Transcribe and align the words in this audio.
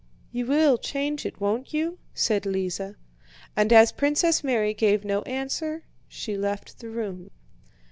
"You 0.31 0.47
will 0.47 0.79
change 0.79 1.27
it, 1.27 1.39
won't 1.39 1.75
you?" 1.75 1.99
said 2.15 2.47
Lise. 2.47 2.81
And 3.55 3.71
as 3.71 3.91
Princess 3.91 4.43
Mary 4.43 4.73
gave 4.73 5.05
no 5.05 5.21
answer, 5.29 5.83
she 6.07 6.35
left 6.35 6.79
the 6.79 6.89
room. 6.89 7.29